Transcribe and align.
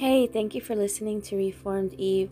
Hey, 0.00 0.26
thank 0.26 0.54
you 0.54 0.62
for 0.62 0.74
listening 0.74 1.20
to 1.20 1.36
Reformed 1.36 1.92
Eve. 1.92 2.30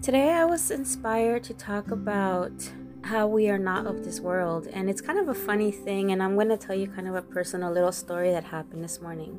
Today 0.00 0.30
I 0.30 0.46
was 0.46 0.70
inspired 0.70 1.44
to 1.44 1.52
talk 1.52 1.90
about 1.90 2.72
how 3.04 3.26
we 3.26 3.50
are 3.50 3.58
not 3.58 3.86
of 3.86 4.06
this 4.06 4.20
world, 4.20 4.68
and 4.72 4.88
it's 4.88 5.02
kind 5.02 5.18
of 5.18 5.28
a 5.28 5.34
funny 5.34 5.70
thing, 5.70 6.12
and 6.12 6.22
I'm 6.22 6.34
going 6.34 6.48
to 6.48 6.56
tell 6.56 6.74
you 6.74 6.86
kind 6.86 7.06
of 7.06 7.14
a 7.14 7.20
personal 7.20 7.70
little 7.70 7.92
story 7.92 8.30
that 8.30 8.42
happened 8.42 8.82
this 8.82 9.02
morning. 9.02 9.38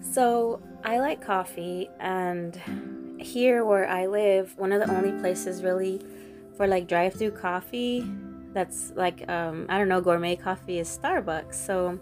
So, 0.00 0.62
I 0.84 1.00
like 1.00 1.26
coffee, 1.26 1.90
and 1.98 3.18
here 3.20 3.64
where 3.64 3.88
I 3.88 4.06
live, 4.06 4.56
one 4.56 4.70
of 4.70 4.80
the 4.80 4.96
only 4.96 5.10
places 5.20 5.64
really 5.64 6.00
for 6.56 6.68
like 6.68 6.86
drive 6.86 7.14
through 7.14 7.32
coffee 7.32 8.08
that's 8.52 8.92
like, 8.94 9.28
um, 9.28 9.66
I 9.68 9.76
don't 9.76 9.88
know, 9.88 10.00
gourmet 10.00 10.36
coffee 10.36 10.78
is 10.78 10.86
Starbucks. 11.02 11.54
So, 11.54 11.98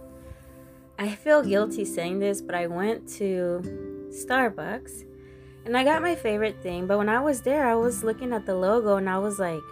I 0.98 1.09
feel 1.09 1.43
guilty 1.43 1.87
saying 1.87 2.19
this, 2.19 2.43
but 2.43 2.55
I 2.55 2.66
went 2.66 3.09
to 3.15 3.94
Starbucks. 4.15 5.05
And 5.65 5.77
I 5.77 5.85
got 5.85 6.03
my 6.03 6.15
favorite 6.15 6.63
thing, 6.63 6.87
but 6.87 6.99
when 6.99 7.09
I 7.09 7.21
was 7.21 7.41
there, 7.41 7.67
I 7.67 7.75
was 7.75 8.05
looking 8.05 8.33
at 8.33 8.45
the 8.47 8.55
logo 8.55 8.97
and 8.97 9.09
I 9.09 9.19
was 9.19 9.39
like, 9.39 9.63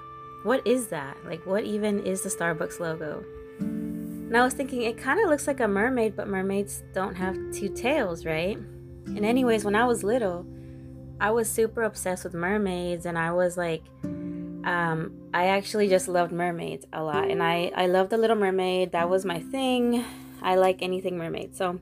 what 0.43 0.67
is 0.67 0.89
that? 0.89 1.17
Like, 1.25 1.45
what 1.47 1.65
even 1.65 2.05
is 2.05 2.23
the 2.23 2.29
Starbucks 2.29 2.81
logo? 2.81 3.25
And 3.61 4.37
I 4.37 4.43
was 4.43 4.55
thinking, 4.55 4.83
it 4.83 4.97
kind 4.97 5.21
of 5.21 5.29
looks 5.29 5.47
like 5.47 5.61
a 5.61 5.69
mermaid, 5.69 6.17
but 6.17 6.27
mermaids 6.27 6.83
don't 6.95 7.15
have 7.15 7.37
two 7.53 7.69
tails, 7.69 8.25
right? 8.25 8.57
And, 9.07 9.27
anyways, 9.27 9.65
when 9.65 9.75
I 9.75 9.85
was 9.85 10.03
little, 10.03 10.47
I 11.21 11.31
was 11.31 11.51
super 11.51 11.83
obsessed 11.83 12.25
with 12.25 12.33
mermaids, 12.33 13.05
and 13.05 13.19
I 13.19 13.33
was 13.33 13.59
like, 13.59 13.83
um, 14.03 15.13
I 15.35 15.49
actually 15.49 15.89
just 15.89 16.09
loved 16.09 16.33
mermaids 16.33 16.87
a 16.93 17.03
lot. 17.03 17.31
And 17.31 17.43
I, 17.43 17.71
I 17.77 17.87
loved 17.87 18.11
the 18.11 18.17
Little 18.17 18.37
Mermaid, 18.37 18.93
that 18.93 19.11
was 19.11 19.25
my 19.25 19.41
thing. 19.41 20.05
I 20.41 20.57
like 20.57 20.83
anything 20.83 21.19
mermaid. 21.19 21.55
So, 21.55 21.79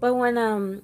but 0.00 0.14
when 0.14 0.38
um 0.38 0.82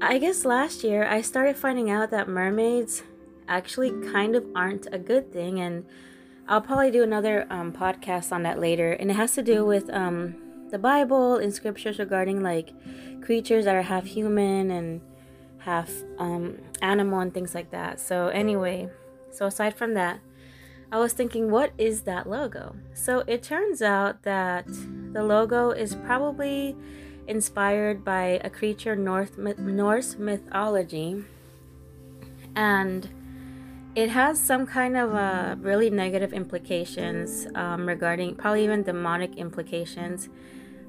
I 0.00 0.18
guess 0.18 0.44
last 0.44 0.84
year 0.84 1.04
I 1.04 1.22
started 1.22 1.56
finding 1.56 1.90
out 1.90 2.10
that 2.10 2.28
mermaids 2.28 3.02
actually 3.48 3.90
kind 4.12 4.36
of 4.36 4.44
aren't 4.54 4.86
a 4.92 4.98
good 4.98 5.32
thing, 5.32 5.58
and 5.58 5.84
I'll 6.46 6.60
probably 6.60 6.92
do 6.92 7.02
another 7.02 7.46
um, 7.50 7.72
podcast 7.72 8.30
on 8.30 8.44
that 8.44 8.60
later. 8.60 8.92
And 8.92 9.10
it 9.10 9.14
has 9.14 9.34
to 9.34 9.42
do 9.42 9.64
with 9.64 9.90
um, 9.92 10.36
the 10.70 10.78
Bible 10.78 11.36
and 11.36 11.52
scriptures 11.52 11.98
regarding 11.98 12.42
like 12.42 12.72
creatures 13.22 13.64
that 13.64 13.74
are 13.74 13.82
half 13.82 14.06
human 14.06 14.70
and 14.70 15.00
half 15.58 15.90
um, 16.18 16.58
animal 16.80 17.18
and 17.18 17.34
things 17.34 17.52
like 17.52 17.72
that. 17.72 17.98
So, 17.98 18.28
anyway, 18.28 18.88
so 19.32 19.46
aside 19.46 19.74
from 19.74 19.94
that, 19.94 20.20
I 20.92 21.00
was 21.00 21.12
thinking, 21.12 21.50
what 21.50 21.72
is 21.76 22.02
that 22.02 22.28
logo? 22.28 22.76
So, 22.94 23.24
it 23.26 23.42
turns 23.42 23.82
out 23.82 24.22
that 24.22 24.68
the 25.12 25.24
logo 25.24 25.70
is 25.72 25.96
probably 25.96 26.76
inspired 27.28 28.04
by 28.04 28.40
a 28.42 28.50
creature 28.50 28.96
North, 28.96 29.38
Norse 29.38 30.16
mythology. 30.16 31.24
And 32.56 33.08
it 33.94 34.10
has 34.10 34.40
some 34.40 34.66
kind 34.66 34.96
of 34.96 35.14
uh, 35.14 35.56
really 35.60 35.90
negative 35.90 36.32
implications 36.32 37.46
um, 37.54 37.86
regarding 37.86 38.36
probably 38.36 38.64
even 38.64 38.82
demonic 38.82 39.36
implications. 39.36 40.28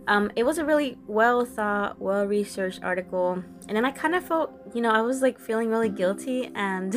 Um, 0.07 0.31
it 0.35 0.43
was 0.43 0.57
a 0.57 0.65
really 0.65 0.97
well 1.07 1.45
thought, 1.45 1.99
well 2.01 2.25
researched 2.25 2.81
article. 2.83 3.43
And 3.67 3.77
then 3.77 3.85
I 3.85 3.91
kind 3.91 4.15
of 4.15 4.23
felt, 4.23 4.51
you 4.73 4.81
know, 4.81 4.91
I 4.91 5.01
was 5.01 5.21
like 5.21 5.39
feeling 5.39 5.69
really 5.69 5.89
guilty. 5.89 6.49
And 6.55 6.95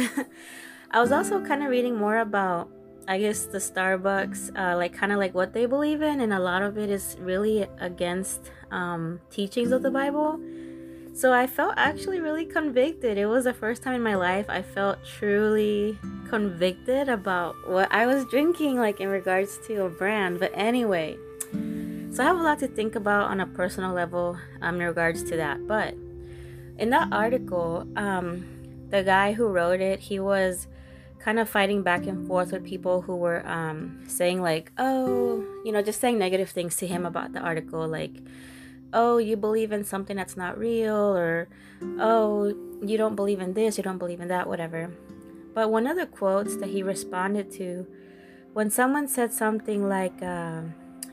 I 0.90 1.00
was 1.00 1.12
also 1.12 1.44
kind 1.44 1.62
of 1.62 1.68
reading 1.68 1.96
more 1.96 2.18
about 2.18 2.70
I 3.08 3.18
guess 3.18 3.46
the 3.46 3.58
Starbucks, 3.58 4.56
uh, 4.56 4.76
like 4.76 4.94
kind 4.94 5.12
of 5.12 5.18
like 5.18 5.34
what 5.34 5.52
they 5.52 5.66
believe 5.66 6.02
in, 6.02 6.20
and 6.20 6.32
a 6.32 6.38
lot 6.38 6.62
of 6.62 6.78
it 6.78 6.88
is 6.88 7.16
really 7.18 7.66
against 7.80 8.50
um, 8.70 9.20
teachings 9.30 9.72
of 9.72 9.82
the 9.82 9.90
Bible. 9.90 10.38
So 11.14 11.32
I 11.32 11.46
felt 11.46 11.74
actually 11.76 12.20
really 12.20 12.46
convicted. 12.46 13.18
It 13.18 13.26
was 13.26 13.44
the 13.44 13.52
first 13.52 13.82
time 13.82 13.94
in 13.94 14.02
my 14.02 14.14
life 14.14 14.46
I 14.48 14.62
felt 14.62 14.98
truly 15.04 15.98
convicted 16.28 17.08
about 17.08 17.54
what 17.68 17.92
I 17.92 18.06
was 18.06 18.24
drinking, 18.26 18.78
like 18.78 19.00
in 19.00 19.08
regards 19.08 19.58
to 19.66 19.84
a 19.84 19.90
brand. 19.90 20.40
But 20.40 20.52
anyway, 20.54 21.18
so 22.12 22.22
I 22.22 22.26
have 22.26 22.38
a 22.38 22.42
lot 22.42 22.60
to 22.60 22.68
think 22.68 22.94
about 22.94 23.30
on 23.30 23.40
a 23.40 23.46
personal 23.46 23.92
level 23.92 24.38
um, 24.62 24.76
in 24.76 24.86
regards 24.86 25.22
to 25.24 25.36
that. 25.36 25.66
But 25.66 25.94
in 26.78 26.88
that 26.90 27.12
article, 27.12 27.86
um, 27.96 28.46
the 28.88 29.02
guy 29.02 29.32
who 29.32 29.48
wrote 29.48 29.80
it, 29.80 30.00
he 30.00 30.18
was 30.18 30.66
kind 31.22 31.38
of 31.38 31.48
fighting 31.48 31.82
back 31.82 32.06
and 32.06 32.26
forth 32.26 32.52
with 32.52 32.64
people 32.64 33.02
who 33.02 33.14
were 33.14 33.46
um, 33.46 34.02
saying 34.08 34.42
like 34.42 34.72
oh 34.78 35.44
you 35.64 35.70
know 35.70 35.80
just 35.80 36.00
saying 36.00 36.18
negative 36.18 36.50
things 36.50 36.76
to 36.76 36.86
him 36.86 37.06
about 37.06 37.32
the 37.32 37.38
article 37.38 37.86
like 37.86 38.10
oh 38.92 39.18
you 39.18 39.36
believe 39.36 39.70
in 39.70 39.84
something 39.84 40.16
that's 40.16 40.36
not 40.36 40.58
real 40.58 40.96
or 40.96 41.48
oh 42.00 42.52
you 42.82 42.98
don't 42.98 43.14
believe 43.14 43.40
in 43.40 43.54
this 43.54 43.78
you 43.78 43.84
don't 43.84 43.98
believe 43.98 44.20
in 44.20 44.28
that 44.28 44.48
whatever. 44.48 44.92
But 45.54 45.70
one 45.70 45.86
of 45.86 45.98
the 45.98 46.06
quotes 46.06 46.56
that 46.56 46.70
he 46.70 46.82
responded 46.82 47.50
to 47.52 47.86
when 48.54 48.70
someone 48.70 49.06
said 49.06 49.32
something 49.32 49.88
like 49.88 50.22
uh, 50.22 50.62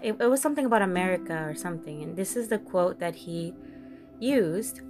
it, 0.02 0.16
it 0.20 0.28
was 0.28 0.42
something 0.42 0.66
about 0.66 0.82
america 0.82 1.44
or 1.44 1.54
something 1.56 2.02
and 2.02 2.16
this 2.16 2.36
is 2.36 2.48
the 2.48 2.58
quote 2.58 3.00
that 3.00 3.16
he 3.16 3.54
used 4.20 4.82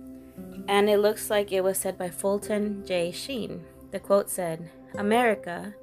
and 0.68 0.90
it 0.90 1.00
looks 1.00 1.30
like 1.30 1.52
it 1.52 1.64
was 1.64 1.78
said 1.78 1.98
by 1.98 2.10
fulton 2.10 2.86
j. 2.86 3.12
Sheen. 3.12 3.62
The 3.92 4.00
quote 4.00 4.30
said 4.30 4.70
America, 4.98 5.76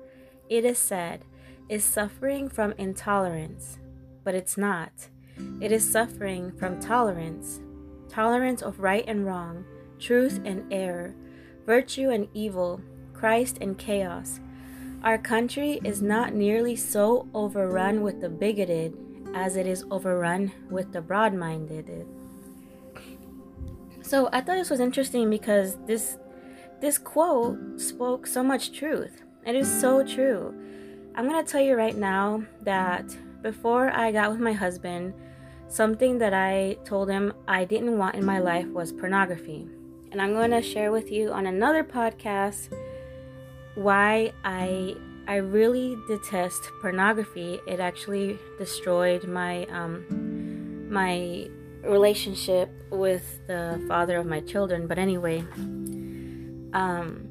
it 0.48 0.64
is 0.64 0.78
said, 0.78 1.24
is 1.68 1.84
suffering 1.84 2.48
from 2.48 2.74
intolerance, 2.78 3.78
but 4.24 4.34
it's 4.34 4.56
not. 4.56 5.08
It 5.60 5.72
is 5.72 5.88
suffering 5.88 6.52
from 6.52 6.80
tolerance 6.80 7.60
tolerance 8.08 8.62
of 8.62 8.80
right 8.80 9.04
and 9.06 9.26
wrong, 9.26 9.64
truth 9.98 10.40
and 10.44 10.72
error, 10.72 11.14
virtue 11.66 12.08
and 12.08 12.28
evil, 12.32 12.80
Christ 13.12 13.58
and 13.60 13.76
chaos. 13.76 14.40
Our 15.02 15.18
country 15.18 15.80
is 15.84 16.00
not 16.00 16.32
nearly 16.32 16.76
so 16.76 17.28
overrun 17.34 18.02
with 18.02 18.22
the 18.22 18.30
bigoted 18.30 18.96
as 19.34 19.56
it 19.56 19.66
is 19.66 19.84
overrun 19.90 20.50
with 20.70 20.92
the 20.92 21.02
broad 21.02 21.34
minded. 21.34 22.06
So 24.02 24.28
I 24.32 24.40
thought 24.40 24.56
this 24.56 24.70
was 24.70 24.80
interesting 24.80 25.28
because 25.28 25.76
this 25.86 26.16
this 26.80 26.98
quote 26.98 27.80
spoke 27.80 28.26
so 28.26 28.42
much 28.42 28.72
truth. 28.72 29.22
It 29.46 29.54
is 29.54 29.80
so 29.80 30.04
true. 30.04 30.54
I'm 31.14 31.28
going 31.28 31.42
to 31.42 31.50
tell 31.50 31.60
you 31.60 31.74
right 31.74 31.96
now 31.96 32.42
that 32.62 33.16
before 33.42 33.90
I 33.90 34.12
got 34.12 34.30
with 34.30 34.40
my 34.40 34.52
husband, 34.52 35.14
something 35.68 36.18
that 36.18 36.34
I 36.34 36.76
told 36.84 37.08
him 37.08 37.32
I 37.48 37.64
didn't 37.64 37.96
want 37.96 38.16
in 38.16 38.24
my 38.24 38.38
life 38.38 38.66
was 38.66 38.92
pornography. 38.92 39.68
And 40.12 40.20
I'm 40.20 40.32
going 40.32 40.50
to 40.50 40.62
share 40.62 40.92
with 40.92 41.10
you 41.10 41.32
on 41.32 41.46
another 41.46 41.82
podcast 41.84 42.72
why 43.74 44.32
I 44.44 44.96
I 45.28 45.36
really 45.36 45.96
detest 46.06 46.62
pornography. 46.80 47.58
It 47.66 47.80
actually 47.80 48.38
destroyed 48.58 49.24
my 49.24 49.64
um 49.66 50.88
my 50.90 51.48
relationship 51.82 52.70
with 52.90 53.46
the 53.46 53.82
father 53.88 54.18
of 54.18 54.26
my 54.26 54.40
children. 54.40 54.86
But 54.86 54.98
anyway, 54.98 55.44
um, 56.76 57.28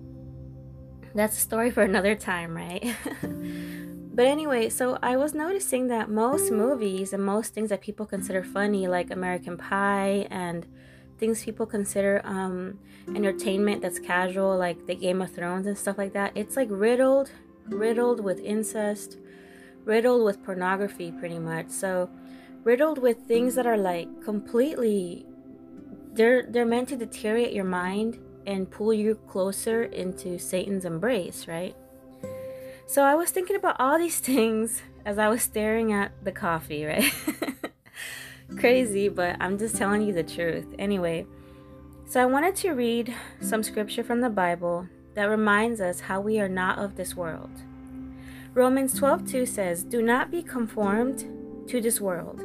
that's 1.13 1.38
a 1.38 1.39
story 1.39 1.69
for 1.69 1.83
another 1.83 2.16
time, 2.16 2.56
right? 2.56 2.83
but 3.22 4.25
anyway, 4.25 4.69
so 4.69 4.97
I 5.03 5.17
was 5.17 5.35
noticing 5.35 5.88
that 5.89 6.09
most 6.09 6.51
movies 6.51 7.13
and 7.13 7.23
most 7.23 7.53
things 7.53 7.69
that 7.69 7.81
people 7.81 8.07
consider 8.07 8.44
funny, 8.44 8.88
like 8.88 9.11
American 9.11 9.55
Pie 9.55 10.28
and 10.31 10.66
things 11.19 11.44
people 11.45 11.67
consider 11.67 12.22
um, 12.25 12.79
entertainment 13.16 13.84
that's 13.84 14.00
casual, 14.00 14.57
like 14.57 14.88
the 14.88 14.95
Game 14.95 15.22
of 15.22 15.31
Thrones 15.31 15.67
and 15.67 15.78
stuff 15.78 15.97
like 16.00 16.13
that, 16.13 16.31
it's 16.34 16.57
like 16.57 16.67
riddled, 16.72 17.31
riddled 17.67 18.22
with 18.22 18.39
incest, 18.39 19.19
riddled 19.84 20.25
with 20.25 20.44
pornography, 20.44 21.11
pretty 21.11 21.39
much. 21.39 21.69
So, 21.69 22.09
riddled 22.64 22.97
with 22.97 23.19
things 23.28 23.53
that 23.55 23.67
are 23.67 23.78
like 23.78 24.08
completely 24.23 25.28
they're 26.14 26.47
they're 26.49 26.66
meant 26.66 26.90
to 26.90 26.96
deteriorate 26.96 27.53
your 27.53 27.66
mind 27.66 28.17
and 28.45 28.69
pull 28.69 28.93
you 28.93 29.15
closer 29.27 29.83
into 29.83 30.37
Satan's 30.37 30.85
embrace, 30.85 31.47
right? 31.47 31.75
So 32.87 33.03
I 33.03 33.15
was 33.15 33.31
thinking 33.31 33.55
about 33.55 33.79
all 33.79 33.97
these 33.97 34.19
things 34.31 34.81
as 35.05 35.17
I 35.17 35.27
was 35.27 35.41
staring 35.41 35.91
at 35.91 36.11
the 36.23 36.31
coffee, 36.31 36.85
right? 36.85 37.13
Crazy, 38.59 39.09
but 39.09 39.37
I'm 39.39 39.57
just 39.57 39.75
telling 39.75 40.01
you 40.03 40.13
the 40.13 40.23
truth. 40.23 40.67
Anyway, 40.77 41.25
so 42.07 42.21
I 42.21 42.25
wanted 42.25 42.55
to 42.57 42.71
read 42.71 43.13
some 43.41 43.63
scripture 43.63 44.03
from 44.03 44.21
the 44.21 44.29
Bible 44.29 44.87
that 45.15 45.25
reminds 45.25 45.81
us 45.81 46.01
how 46.01 46.21
we 46.21 46.39
are 46.39 46.49
not 46.49 46.77
of 46.77 46.95
this 46.95 47.15
world. 47.15 47.51
Romans 48.53 48.99
12:2 48.99 49.45
says, 49.45 49.83
"Do 49.83 50.01
not 50.01 50.31
be 50.31 50.43
conformed 50.43 51.25
to 51.67 51.81
this 51.81 51.99
world, 51.99 52.41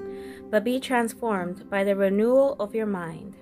but 0.50 0.64
be 0.64 0.81
transformed 0.81 1.69
by 1.69 1.85
the 1.85 1.94
renewal 1.94 2.56
of 2.58 2.75
your 2.75 2.87
mind." 2.87 3.37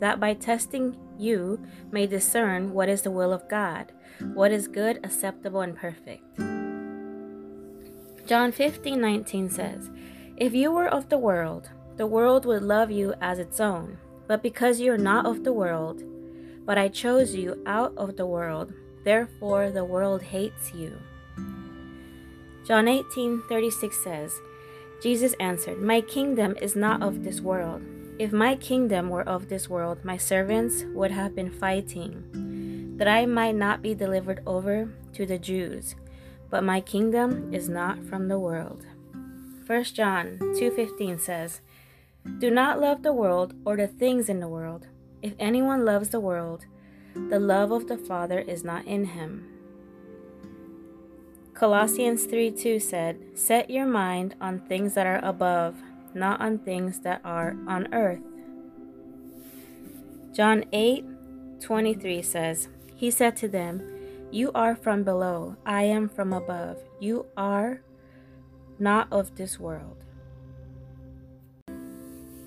that 0.00 0.18
by 0.18 0.34
testing 0.34 0.96
you 1.20 1.64
may 1.92 2.06
discern 2.06 2.72
what 2.72 2.88
is 2.88 3.02
the 3.02 3.10
will 3.10 3.32
of 3.32 3.48
God, 3.48 3.92
what 4.34 4.52
is 4.52 4.68
good, 4.68 4.98
acceptable, 5.04 5.60
and 5.60 5.76
perfect. 5.76 6.24
John 8.26 8.52
15 8.52 9.00
19 9.00 9.50
says, 9.50 9.90
If 10.36 10.54
you 10.54 10.70
were 10.72 10.88
of 10.88 11.08
the 11.08 11.18
world, 11.18 11.70
the 11.96 12.06
world 12.06 12.46
would 12.46 12.62
love 12.62 12.90
you 12.90 13.14
as 13.20 13.38
its 13.38 13.60
own. 13.60 13.98
But 14.26 14.42
because 14.42 14.80
you 14.80 14.92
are 14.92 14.98
not 14.98 15.26
of 15.26 15.44
the 15.44 15.52
world, 15.52 16.04
But 16.64 16.78
I 16.78 16.88
chose 16.88 17.34
you 17.34 17.60
out 17.66 17.92
of 17.96 18.16
the 18.16 18.26
world, 18.26 18.72
therefore 19.04 19.72
the 19.72 19.84
world 19.84 20.22
hates 20.22 20.72
you. 20.72 21.00
John 22.64 22.86
18 22.86 23.42
36 23.48 24.04
says, 24.04 24.40
Jesus 25.02 25.34
answered, 25.40 25.82
My 25.82 26.00
kingdom 26.00 26.54
is 26.62 26.76
not 26.76 27.02
of 27.02 27.24
this 27.24 27.40
world. 27.40 27.82
If 28.20 28.32
my 28.32 28.54
kingdom 28.54 29.08
were 29.08 29.26
of 29.26 29.48
this 29.48 29.70
world, 29.70 30.04
my 30.04 30.18
servants 30.18 30.84
would 30.92 31.10
have 31.10 31.34
been 31.34 31.50
fighting, 31.50 32.98
that 32.98 33.08
I 33.08 33.24
might 33.24 33.54
not 33.54 33.80
be 33.80 33.94
delivered 33.94 34.42
over 34.46 34.92
to 35.14 35.24
the 35.24 35.38
Jews. 35.38 35.94
But 36.50 36.62
my 36.62 36.82
kingdom 36.82 37.54
is 37.54 37.70
not 37.70 38.04
from 38.04 38.28
the 38.28 38.38
world. 38.38 38.84
1 39.66 39.84
John 39.94 40.36
2:15 40.38 41.18
says, 41.18 41.62
Do 42.40 42.50
not 42.50 42.78
love 42.78 43.02
the 43.02 43.14
world 43.14 43.54
or 43.64 43.78
the 43.78 43.86
things 43.88 44.28
in 44.28 44.40
the 44.40 44.52
world. 44.52 44.88
If 45.22 45.32
anyone 45.38 45.86
loves 45.86 46.10
the 46.10 46.20
world, 46.20 46.66
the 47.14 47.40
love 47.40 47.72
of 47.72 47.88
the 47.88 47.96
Father 47.96 48.40
is 48.40 48.62
not 48.62 48.84
in 48.84 49.16
him. 49.16 49.48
Colossians 51.54 52.26
3 52.26 52.50
2 52.50 52.80
said, 52.80 53.16
Set 53.32 53.70
your 53.70 53.86
mind 53.86 54.34
on 54.42 54.60
things 54.60 54.92
that 54.92 55.06
are 55.06 55.24
above, 55.24 55.80
not 56.14 56.40
on 56.40 56.58
things 56.58 57.00
that 57.00 57.20
are 57.24 57.56
on 57.66 57.92
earth. 57.92 58.20
John 60.32 60.64
8 60.72 61.04
23 61.60 62.22
says, 62.22 62.68
He 62.94 63.10
said 63.10 63.36
to 63.38 63.48
them, 63.48 63.82
You 64.30 64.50
are 64.54 64.74
from 64.74 65.04
below, 65.04 65.56
I 65.66 65.82
am 65.82 66.08
from 66.08 66.32
above. 66.32 66.78
You 67.00 67.26
are 67.36 67.82
not 68.78 69.08
of 69.12 69.36
this 69.36 69.60
world. 69.60 70.04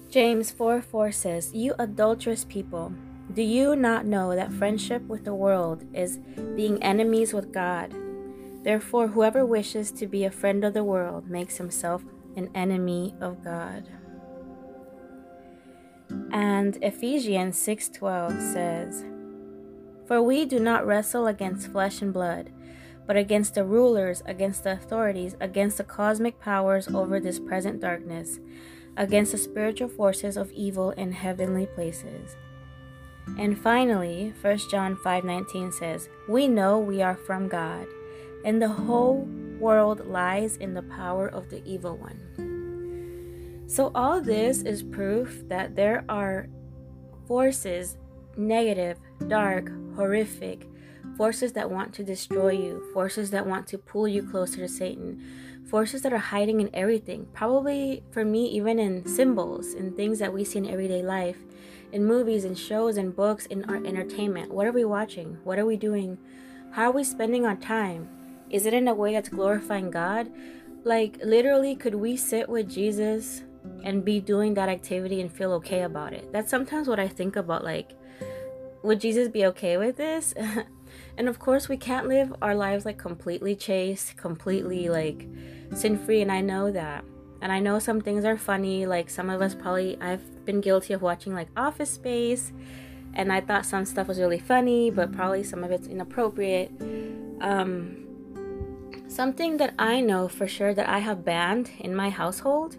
James 0.09 0.51
4 0.51 0.81
4 0.81 1.11
says, 1.11 1.53
You 1.53 1.73
adulterous 1.79 2.45
people, 2.45 2.93
do 3.33 3.41
you 3.41 3.75
not 3.75 4.05
know 4.05 4.35
that 4.35 4.53
friendship 4.53 5.01
with 5.07 5.25
the 5.25 5.33
world 5.33 5.85
is 5.93 6.19
being 6.55 6.81
enemies 6.83 7.33
with 7.33 7.51
God? 7.51 7.93
Therefore, 8.63 9.07
whoever 9.07 9.45
wishes 9.45 9.91
to 9.93 10.07
be 10.07 10.23
a 10.23 10.31
friend 10.31 10.63
of 10.63 10.73
the 10.73 10.83
world 10.83 11.29
makes 11.29 11.57
himself 11.57 12.03
an 12.35 12.49
enemy 12.55 13.15
of 13.21 13.43
God. 13.43 13.89
And 16.31 16.77
Ephesians 16.81 17.57
6:12 17.57 18.39
says, 18.41 19.05
"For 20.05 20.21
we 20.21 20.45
do 20.45 20.59
not 20.59 20.85
wrestle 20.85 21.27
against 21.27 21.71
flesh 21.71 22.01
and 22.01 22.13
blood, 22.13 22.51
but 23.05 23.17
against 23.17 23.55
the 23.55 23.65
rulers, 23.65 24.23
against 24.25 24.63
the 24.63 24.73
authorities, 24.73 25.35
against 25.39 25.77
the 25.77 25.83
cosmic 25.83 26.39
powers 26.39 26.87
over 26.87 27.19
this 27.19 27.39
present 27.39 27.81
darkness, 27.81 28.39
against 28.95 29.31
the 29.31 29.37
spiritual 29.37 29.89
forces 29.89 30.37
of 30.37 30.51
evil 30.51 30.91
in 30.91 31.11
heavenly 31.11 31.65
places." 31.65 32.35
And 33.37 33.57
finally, 33.57 34.33
1 34.41 34.69
John 34.69 34.95
5:19 34.95 35.71
says, 35.71 36.09
"We 36.27 36.47
know 36.47 36.77
we 36.77 37.01
are 37.01 37.15
from 37.15 37.47
God, 37.47 37.87
and 38.43 38.61
the 38.61 38.67
whole 38.67 39.27
world 39.63 40.05
lies 40.05 40.57
in 40.57 40.73
the 40.73 40.83
power 40.83 41.27
of 41.27 41.49
the 41.49 41.63
evil 41.65 41.95
one. 41.95 43.63
So, 43.67 43.91
all 43.95 44.21
this 44.21 44.61
is 44.61 44.83
proof 44.83 45.43
that 45.47 45.75
there 45.75 46.03
are 46.09 46.49
forces, 47.27 47.97
negative, 48.35 48.99
dark, 49.27 49.71
horrific, 49.95 50.67
forces 51.17 51.53
that 51.53 51.71
want 51.71 51.93
to 51.93 52.03
destroy 52.03 52.51
you, 52.51 52.83
forces 52.93 53.31
that 53.31 53.47
want 53.47 53.65
to 53.67 53.77
pull 53.77 54.07
you 54.07 54.21
closer 54.21 54.57
to 54.57 54.67
Satan, 54.67 55.23
forces 55.69 56.01
that 56.01 56.13
are 56.13 56.17
hiding 56.17 56.59
in 56.59 56.69
everything. 56.73 57.25
Probably 57.33 58.03
for 58.11 58.25
me, 58.25 58.45
even 58.47 58.79
in 58.79 59.07
symbols, 59.07 59.73
in 59.73 59.95
things 59.95 60.19
that 60.19 60.33
we 60.33 60.43
see 60.43 60.59
in 60.59 60.69
everyday 60.69 61.01
life, 61.01 61.37
in 61.93 62.05
movies 62.05 62.43
and 62.43 62.57
shows 62.57 62.97
and 62.97 63.15
books, 63.15 63.45
in 63.45 63.63
our 63.65 63.77
entertainment. 63.77 64.53
What 64.53 64.67
are 64.67 64.73
we 64.73 64.83
watching? 64.83 65.37
What 65.45 65.57
are 65.57 65.65
we 65.65 65.77
doing? 65.77 66.17
How 66.71 66.89
are 66.89 66.91
we 66.91 67.03
spending 67.03 67.45
our 67.45 67.55
time? 67.55 68.09
Is 68.53 68.67
it 68.67 68.73
in 68.75 68.87
a 68.87 68.93
way 68.93 69.13
that's 69.13 69.29
glorifying 69.29 69.89
God? 69.89 70.31
Like, 70.83 71.17
literally, 71.23 71.75
could 71.75 71.95
we 71.95 72.15
sit 72.15 72.47
with 72.47 72.69
Jesus 72.69 73.41
and 73.83 74.05
be 74.05 74.19
doing 74.19 74.53
that 74.53 74.69
activity 74.69 75.21
and 75.21 75.31
feel 75.31 75.53
okay 75.53 75.81
about 75.81 76.13
it? 76.13 76.31
That's 76.31 76.51
sometimes 76.51 76.87
what 76.87 76.99
I 76.99 77.07
think 77.07 77.35
about. 77.35 77.63
Like, 77.63 77.97
would 78.83 79.01
Jesus 79.01 79.27
be 79.27 79.43
okay 79.47 79.77
with 79.77 79.97
this? 79.97 80.35
and 81.17 81.27
of 81.27 81.39
course, 81.39 81.67
we 81.67 81.77
can't 81.77 82.07
live 82.07 82.31
our 82.43 82.53
lives 82.53 82.85
like 82.85 82.99
completely 82.99 83.55
chaste, 83.55 84.17
completely 84.17 84.87
like 84.87 85.27
sin 85.73 85.97
free. 85.97 86.21
And 86.21 86.31
I 86.31 86.41
know 86.41 86.69
that. 86.69 87.03
And 87.41 87.51
I 87.51 87.59
know 87.59 87.79
some 87.79 88.01
things 88.01 88.23
are 88.23 88.37
funny. 88.37 88.85
Like, 88.85 89.09
some 89.09 89.31
of 89.31 89.41
us 89.41 89.55
probably, 89.55 89.99
I've 89.99 90.45
been 90.45 90.61
guilty 90.61 90.93
of 90.93 91.01
watching 91.01 91.33
like 91.33 91.47
Office 91.57 91.89
Space. 91.89 92.53
And 93.15 93.33
I 93.33 93.41
thought 93.41 93.65
some 93.65 93.85
stuff 93.85 94.07
was 94.07 94.19
really 94.19 94.39
funny, 94.39 94.91
but 94.91 95.11
probably 95.11 95.41
some 95.41 95.63
of 95.63 95.71
it's 95.71 95.87
inappropriate. 95.87 96.71
Um, 97.41 98.03
Something 99.13 99.57
that 99.57 99.75
I 99.77 100.01
know 100.01 100.27
for 100.27 100.47
sure 100.47 100.73
that 100.73 100.89
I 100.89 100.97
have 100.97 101.23
banned 101.23 101.69
in 101.77 101.95
my 101.95 102.09
household 102.09 102.77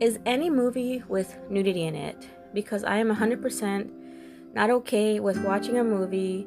is 0.00 0.18
any 0.24 0.48
movie 0.48 1.02
with 1.06 1.36
nudity 1.50 1.84
in 1.84 1.94
it 1.94 2.30
because 2.54 2.82
I 2.82 2.96
am 2.96 3.14
100% 3.14 3.90
not 4.54 4.70
okay 4.70 5.20
with 5.20 5.36
watching 5.44 5.76
a 5.76 5.84
movie 5.84 6.46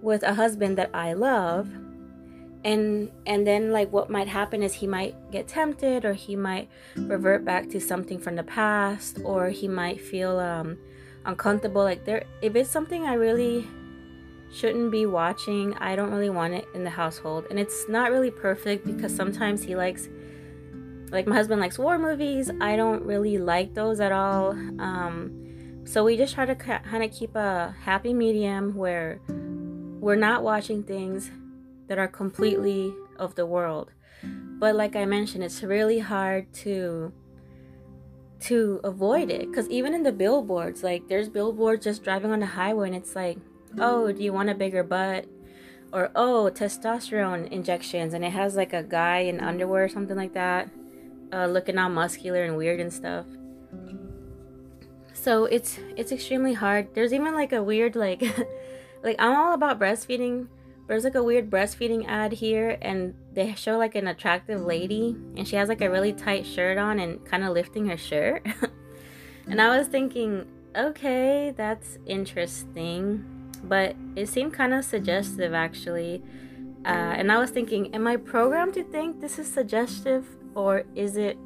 with 0.00 0.22
a 0.22 0.32
husband 0.32 0.78
that 0.78 0.90
I 0.94 1.14
love 1.14 1.68
and 2.62 3.10
and 3.26 3.44
then 3.44 3.72
like 3.72 3.92
what 3.92 4.10
might 4.10 4.28
happen 4.28 4.62
is 4.62 4.74
he 4.74 4.86
might 4.86 5.16
get 5.32 5.48
tempted 5.48 6.04
or 6.04 6.12
he 6.12 6.36
might 6.36 6.68
revert 6.94 7.44
back 7.44 7.68
to 7.70 7.80
something 7.80 8.20
from 8.20 8.36
the 8.36 8.44
past 8.44 9.18
or 9.24 9.48
he 9.48 9.66
might 9.66 10.00
feel 10.00 10.38
um 10.38 10.78
uncomfortable. 11.26 11.82
Like 11.82 12.04
there 12.04 12.26
if 12.42 12.54
it's 12.54 12.70
something 12.70 13.06
I 13.08 13.14
really 13.14 13.66
shouldn't 14.52 14.90
be 14.90 15.06
watching. 15.06 15.74
I 15.74 15.96
don't 15.96 16.10
really 16.10 16.30
want 16.30 16.54
it 16.54 16.66
in 16.74 16.84
the 16.84 16.90
household. 16.90 17.46
And 17.50 17.58
it's 17.58 17.88
not 17.88 18.10
really 18.10 18.30
perfect 18.30 18.86
because 18.86 19.14
sometimes 19.14 19.62
he 19.62 19.76
likes 19.76 20.08
like 21.10 21.26
my 21.26 21.34
husband 21.34 21.60
likes 21.60 21.78
war 21.78 21.98
movies. 21.98 22.50
I 22.60 22.76
don't 22.76 23.02
really 23.04 23.38
like 23.38 23.74
those 23.74 24.00
at 24.00 24.12
all. 24.12 24.50
Um, 24.78 25.84
so 25.84 26.04
we 26.04 26.16
just 26.16 26.34
try 26.34 26.44
to 26.44 26.54
kind 26.54 27.02
of 27.02 27.10
keep 27.12 27.34
a 27.34 27.74
happy 27.80 28.12
medium 28.12 28.74
where 28.74 29.20
we're 29.28 30.16
not 30.16 30.42
watching 30.42 30.82
things 30.82 31.30
that 31.86 31.98
are 31.98 32.08
completely 32.08 32.94
of 33.18 33.34
the 33.34 33.46
world. 33.46 33.90
But 34.22 34.74
like 34.76 34.96
I 34.96 35.04
mentioned, 35.04 35.44
it's 35.44 35.62
really 35.62 35.98
hard 35.98 36.52
to 36.64 37.12
to 38.40 38.80
avoid 38.84 39.30
it 39.30 39.48
because 39.48 39.68
even 39.68 39.94
in 39.94 40.04
the 40.04 40.12
billboards, 40.12 40.82
like 40.82 41.08
there's 41.08 41.28
billboards 41.28 41.84
just 41.84 42.04
driving 42.04 42.30
on 42.30 42.40
the 42.40 42.46
highway 42.46 42.88
and 42.88 42.96
it's 42.96 43.16
like 43.16 43.38
oh, 43.78 44.12
do 44.12 44.22
you 44.22 44.32
want 44.32 44.50
a 44.50 44.54
bigger 44.54 44.82
butt? 44.82 45.26
Or, 45.92 46.10
oh, 46.14 46.50
testosterone 46.52 47.50
injections. 47.50 48.14
And 48.14 48.24
it 48.24 48.32
has 48.32 48.56
like 48.56 48.72
a 48.72 48.82
guy 48.82 49.20
in 49.20 49.40
underwear 49.40 49.84
or 49.84 49.88
something 49.88 50.16
like 50.16 50.34
that, 50.34 50.68
uh, 51.32 51.46
looking 51.46 51.78
all 51.78 51.88
muscular 51.88 52.44
and 52.44 52.56
weird 52.56 52.80
and 52.80 52.92
stuff. 52.92 53.26
So 55.28 55.46
it's 55.46 55.78
it's 55.96 56.12
extremely 56.12 56.54
hard. 56.54 56.94
There's 56.94 57.12
even 57.12 57.34
like 57.34 57.52
a 57.52 57.62
weird 57.62 57.96
like 57.96 58.22
like 59.02 59.16
I'm 59.18 59.36
all 59.36 59.52
about 59.52 59.78
breastfeeding. 59.78 60.46
There's 60.86 61.04
like 61.04 61.16
a 61.16 61.22
weird 61.22 61.50
breastfeeding 61.50 62.06
ad 62.08 62.32
here 62.32 62.78
and 62.80 63.14
they 63.34 63.54
show 63.54 63.76
like 63.76 63.94
an 63.94 64.06
attractive 64.06 64.62
lady 64.62 65.16
and 65.36 65.46
she 65.46 65.56
has 65.56 65.68
like 65.68 65.82
a 65.82 65.90
really 65.90 66.14
tight 66.14 66.46
shirt 66.46 66.78
on 66.78 66.98
and 66.98 67.22
kind 67.26 67.44
of 67.44 67.52
lifting 67.52 67.86
her 67.86 67.98
shirt. 67.98 68.46
and 69.46 69.60
I 69.60 69.76
was 69.76 69.88
thinking, 69.88 70.46
okay, 70.74 71.52
that's 71.54 71.98
interesting 72.06 73.37
but 73.62 73.96
it 74.16 74.28
seemed 74.28 74.52
kind 74.52 74.74
of 74.74 74.84
suggestive 74.84 75.54
actually. 75.54 76.22
Uh, 76.84 77.14
and 77.18 77.32
I 77.32 77.38
was 77.38 77.50
thinking, 77.50 77.94
am 77.94 78.06
I 78.06 78.16
programmed 78.16 78.74
to 78.74 78.84
think 78.84 79.20
this 79.20 79.38
is 79.38 79.52
suggestive, 79.52 80.26
or 80.54 80.84
is 80.94 81.16
it 81.16 81.36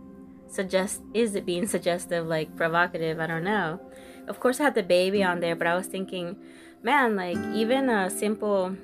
suggest 0.46 1.00
is 1.14 1.34
it 1.34 1.46
being 1.46 1.66
suggestive, 1.66 2.26
like 2.26 2.54
provocative? 2.56 3.18
I 3.18 3.26
don't 3.26 3.44
know. 3.44 3.80
Of 4.28 4.40
course, 4.40 4.60
I 4.60 4.64
had 4.64 4.74
the 4.74 4.82
baby 4.82 5.24
on 5.24 5.40
there, 5.40 5.56
but 5.56 5.66
I 5.66 5.74
was 5.74 5.86
thinking, 5.86 6.36
man, 6.82 7.16
like 7.16 7.38
even 7.54 7.88
a 7.88 8.10
simple, 8.10 8.76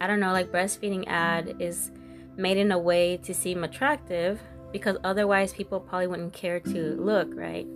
I 0.00 0.06
don't 0.06 0.20
know, 0.20 0.32
like 0.32 0.52
breastfeeding 0.52 1.04
ad 1.06 1.56
is 1.58 1.90
made 2.36 2.58
in 2.58 2.70
a 2.70 2.78
way 2.78 3.16
to 3.18 3.34
seem 3.34 3.64
attractive 3.64 4.40
because 4.72 4.96
otherwise 5.04 5.52
people 5.52 5.80
probably 5.80 6.06
wouldn't 6.06 6.32
care 6.32 6.60
to 6.60 6.96
look, 7.00 7.28
right? 7.34 7.66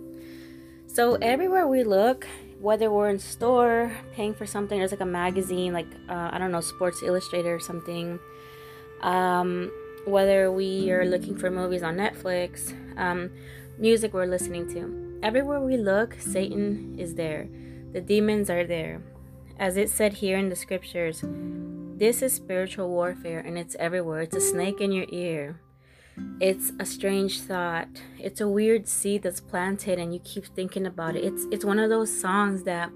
So 0.87 1.15
everywhere 1.15 1.67
we 1.67 1.83
look, 1.83 2.27
whether 2.59 2.91
we're 2.91 3.09
in 3.09 3.19
store 3.19 3.95
paying 4.13 4.33
for 4.33 4.45
something 4.45 4.79
there's 4.79 4.91
like 4.91 4.99
a 4.99 5.05
magazine 5.05 5.73
like 5.73 5.87
uh, 6.09 6.29
i 6.31 6.37
don't 6.37 6.51
know 6.51 6.61
sports 6.61 7.01
illustrated 7.01 7.49
or 7.49 7.59
something 7.59 8.19
um, 9.01 9.71
whether 10.05 10.51
we 10.51 10.91
are 10.91 11.05
looking 11.05 11.37
for 11.37 11.49
movies 11.49 11.83
on 11.83 11.95
netflix 11.95 12.73
um, 12.97 13.31
music 13.79 14.13
we're 14.13 14.25
listening 14.25 14.67
to. 14.73 15.19
Everywhere 15.23 15.61
we 15.61 15.77
look 15.77 16.15
satan 16.19 16.95
is 16.99 17.15
there. 17.15 17.47
The 17.93 18.01
demons 18.01 18.49
are 18.49 18.65
there. 18.65 19.01
As 19.57 19.77
it 19.77 19.89
said 19.89 20.13
here 20.13 20.37
in 20.37 20.49
the 20.49 20.55
scriptures 20.55 21.23
this 21.23 22.21
is 22.21 22.33
spiritual 22.33 22.89
warfare 22.89 23.39
and 23.39 23.57
it's 23.57 23.75
everywhere. 23.79 24.21
It's 24.21 24.35
a 24.35 24.41
snake 24.41 24.79
in 24.79 24.91
your 24.91 25.05
ear 25.09 25.59
it's 26.39 26.71
a 26.79 26.85
strange 26.85 27.41
thought 27.41 27.87
it's 28.17 28.39
a 28.41 28.47
weird 28.47 28.87
seed 28.87 29.23
that's 29.23 29.41
planted 29.41 29.99
and 29.99 30.13
you 30.13 30.19
keep 30.23 30.45
thinking 30.45 30.85
about 30.85 31.15
it 31.15 31.23
it's 31.23 31.45
it's 31.51 31.65
one 31.65 31.79
of 31.79 31.89
those 31.89 32.09
songs 32.19 32.63
that 32.63 32.89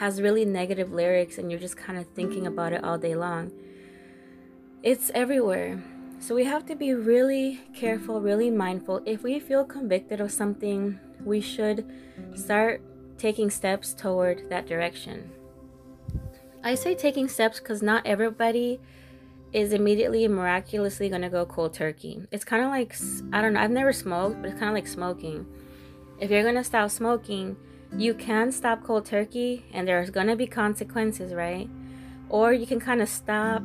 has 0.00 0.22
really 0.22 0.46
negative 0.46 0.94
lyrics 0.94 1.36
and 1.36 1.50
you're 1.50 1.60
just 1.60 1.76
kind 1.76 1.98
of 1.98 2.06
thinking 2.06 2.46
about 2.46 2.72
it 2.72 2.82
all 2.82 2.96
day 2.96 3.14
long. 3.14 3.52
It's 4.82 5.10
everywhere. 5.14 5.82
So 6.18 6.34
we 6.34 6.44
have 6.44 6.64
to 6.66 6.74
be 6.74 6.94
really 6.94 7.60
careful, 7.74 8.22
really 8.22 8.50
mindful. 8.50 9.02
If 9.04 9.22
we 9.22 9.38
feel 9.38 9.62
convicted 9.62 10.18
of 10.22 10.32
something, 10.32 10.98
we 11.22 11.42
should 11.42 11.84
start 12.34 12.80
taking 13.18 13.50
steps 13.50 13.92
toward 13.92 14.48
that 14.48 14.66
direction. 14.66 15.30
I 16.64 16.76
say 16.76 16.94
taking 16.94 17.28
steps 17.28 17.58
because 17.60 17.82
not 17.82 18.06
everybody 18.06 18.80
is 19.52 19.72
immediately 19.72 20.26
miraculously 20.28 21.08
going 21.08 21.22
to 21.22 21.28
go 21.28 21.44
cold 21.44 21.74
turkey. 21.74 22.22
It's 22.30 22.44
kind 22.44 22.62
of 22.62 22.70
like, 22.70 22.94
I 23.32 23.42
don't 23.42 23.54
know, 23.54 23.60
I've 23.60 23.70
never 23.70 23.92
smoked, 23.92 24.40
but 24.40 24.50
it's 24.50 24.58
kind 24.58 24.70
of 24.70 24.74
like 24.74 24.86
smoking. 24.86 25.46
If 26.20 26.30
you're 26.30 26.42
going 26.42 26.54
to 26.54 26.64
stop 26.64 26.90
smoking, 26.90 27.56
you 27.96 28.14
can 28.14 28.52
stop 28.52 28.84
cold 28.84 29.06
turkey 29.06 29.64
and 29.72 29.88
there's 29.88 30.10
going 30.10 30.28
to 30.28 30.36
be 30.36 30.46
consequences, 30.46 31.34
right? 31.34 31.68
Or 32.28 32.52
you 32.52 32.66
can 32.66 32.78
kind 32.78 33.02
of 33.02 33.08
stop 33.08 33.62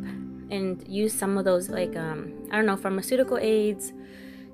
and 0.49 0.83
use 0.87 1.13
some 1.13 1.37
of 1.37 1.45
those, 1.45 1.69
like, 1.69 1.95
um, 1.95 2.33
I 2.51 2.55
don't 2.55 2.65
know, 2.65 2.77
pharmaceutical 2.77 3.37
aids. 3.37 3.93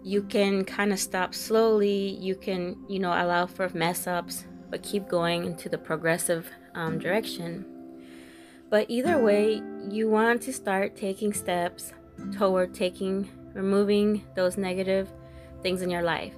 You 0.03 0.23
can 0.23 0.65
kind 0.65 0.91
of 0.91 0.99
stop 0.99 1.33
slowly. 1.33 2.17
You 2.19 2.35
can, 2.35 2.75
you 2.89 2.99
know, 2.99 3.11
allow 3.11 3.45
for 3.45 3.69
mess 3.69 4.07
ups, 4.07 4.45
but 4.69 4.83
keep 4.83 5.07
going 5.07 5.45
into 5.45 5.69
the 5.69 5.77
progressive 5.77 6.49
um, 6.75 6.99
direction. 6.99 7.65
But 8.71 8.85
either 8.89 9.19
way, 9.19 9.61
you 9.89 10.09
want 10.09 10.41
to 10.43 10.53
start 10.53 10.95
taking 10.95 11.33
steps 11.33 11.91
toward 12.31 12.73
taking, 12.73 13.29
removing 13.53 14.23
those 14.33 14.55
negative 14.55 15.11
things 15.61 15.81
in 15.81 15.89
your 15.89 16.03
life. 16.03 16.33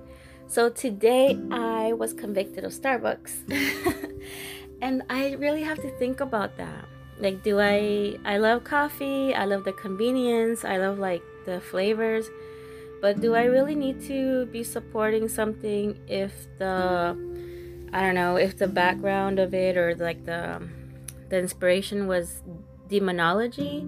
So 0.47 0.69
today 0.69 1.39
I 1.51 1.93
was 1.93 2.11
convicted 2.11 2.65
of 2.65 2.73
Starbucks. 2.73 3.33
and 4.81 5.03
I 5.11 5.33
really 5.33 5.61
have 5.61 5.77
to 5.83 5.91
think 5.99 6.21
about 6.21 6.57
that. 6.57 6.85
Like 7.19 7.43
do 7.43 7.59
I 7.59 8.17
I 8.25 8.37
love 8.37 8.63
coffee, 8.63 9.35
I 9.35 9.45
love 9.45 9.63
the 9.63 9.73
convenience, 9.73 10.65
I 10.65 10.77
love 10.77 10.97
like 10.97 11.21
the 11.45 11.61
flavors, 11.61 12.31
but 12.99 13.21
do 13.21 13.35
I 13.35 13.43
really 13.43 13.75
need 13.75 14.01
to 14.07 14.47
be 14.47 14.63
supporting 14.63 15.29
something 15.29 15.99
if 16.07 16.33
the 16.57 17.15
I 17.93 18.01
don't 18.01 18.15
know, 18.15 18.37
if 18.37 18.57
the 18.57 18.67
background 18.67 19.37
of 19.37 19.53
it 19.53 19.77
or 19.77 19.93
like 19.95 20.25
the 20.25 20.67
the 21.33 21.39
inspiration 21.39 22.05
was 22.05 22.43
demonology, 22.87 23.81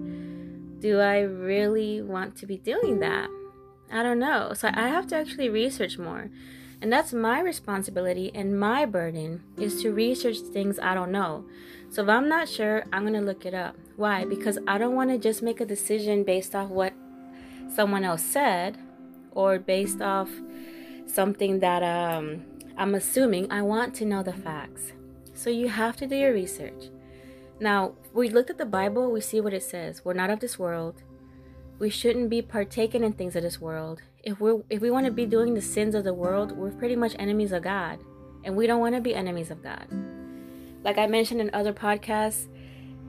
do 0.80 0.98
I 0.98 1.20
really 1.20 2.02
want 2.02 2.36
to 2.38 2.46
be 2.46 2.56
doing 2.56 2.98
that? 2.98 3.30
I 3.88 4.02
don't 4.02 4.18
know. 4.18 4.52
So 4.52 4.68
I 4.74 4.88
have 4.88 5.06
to 5.08 5.16
actually 5.16 5.48
research 5.48 5.96
more. 5.96 6.28
And 6.82 6.92
that's 6.92 7.12
my 7.12 7.40
responsibility 7.40 8.32
and 8.34 8.58
my 8.58 8.84
burden 8.84 9.44
is 9.56 9.80
to 9.82 9.92
research 9.92 10.38
things 10.38 10.80
I 10.80 10.94
don't 10.94 11.12
know. 11.12 11.44
So 11.88 12.02
if 12.02 12.08
I'm 12.08 12.28
not 12.28 12.48
sure, 12.48 12.84
I'm 12.92 13.02
going 13.02 13.14
to 13.14 13.20
look 13.20 13.46
it 13.46 13.54
up. 13.54 13.76
Why? 13.94 14.24
Because 14.24 14.58
I 14.66 14.76
don't 14.76 14.96
want 14.96 15.10
to 15.10 15.18
just 15.18 15.40
make 15.40 15.60
a 15.60 15.64
decision 15.64 16.24
based 16.24 16.52
off 16.52 16.68
what 16.68 16.94
someone 17.72 18.02
else 18.02 18.24
said 18.24 18.76
or 19.30 19.60
based 19.60 20.02
off 20.02 20.30
something 21.06 21.60
that 21.60 21.84
um, 21.84 22.42
I'm 22.76 22.96
assuming. 22.96 23.52
I 23.52 23.62
want 23.62 23.94
to 23.94 24.04
know 24.04 24.24
the 24.24 24.32
facts. 24.32 24.94
So 25.32 25.48
you 25.48 25.68
have 25.68 25.96
to 25.98 26.08
do 26.08 26.16
your 26.16 26.32
research. 26.32 26.90
Now, 27.58 27.94
we 28.12 28.28
looked 28.28 28.50
at 28.50 28.58
the 28.58 28.66
Bible, 28.66 29.10
we 29.10 29.20
see 29.20 29.40
what 29.40 29.54
it 29.54 29.62
says. 29.62 30.04
We're 30.04 30.12
not 30.12 30.30
of 30.30 30.40
this 30.40 30.58
world. 30.58 31.02
We 31.78 31.88
shouldn't 31.88 32.28
be 32.28 32.42
partaking 32.42 33.02
in 33.02 33.12
things 33.14 33.36
of 33.36 33.42
this 33.42 33.60
world. 33.60 34.02
If 34.22 34.40
we're 34.40 34.62
if 34.68 34.80
we 34.80 34.90
want 34.90 35.06
to 35.06 35.12
be 35.12 35.26
doing 35.26 35.54
the 35.54 35.62
sins 35.62 35.94
of 35.94 36.04
the 36.04 36.14
world, 36.14 36.52
we're 36.52 36.70
pretty 36.70 36.96
much 36.96 37.14
enemies 37.18 37.52
of 37.52 37.62
God. 37.62 37.98
And 38.44 38.56
we 38.56 38.66
don't 38.66 38.80
want 38.80 38.94
to 38.94 39.00
be 39.00 39.14
enemies 39.14 39.50
of 39.50 39.62
God. 39.62 39.86
Like 40.84 40.98
I 40.98 41.06
mentioned 41.06 41.40
in 41.40 41.50
other 41.52 41.72
podcasts, 41.72 42.48